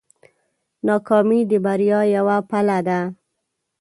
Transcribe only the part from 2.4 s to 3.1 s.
پله ده.